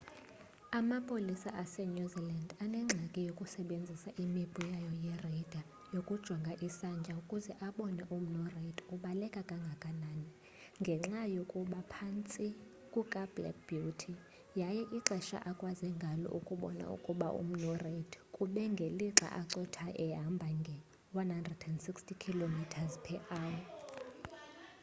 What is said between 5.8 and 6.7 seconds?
yokujonga